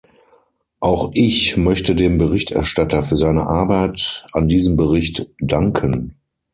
[0.79, 6.15] Auch ich möchte dem Berichterstatter für seine Arbeit an diesem Bericht danken.